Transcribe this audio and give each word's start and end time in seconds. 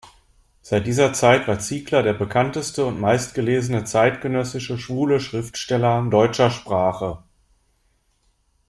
Seit 0.63 0.87
dieser 0.87 1.13
Zeit 1.13 1.47
war 1.47 1.59
Ziegler 1.59 2.01
der 2.01 2.13
bekannteste 2.15 2.85
und 2.87 2.99
meistgelesene 2.99 3.83
zeitgenössische 3.83 4.79
schwule 4.79 5.19
Schriftsteller 5.19 6.01
deutscher 6.09 6.49
Sprache. 6.49 7.19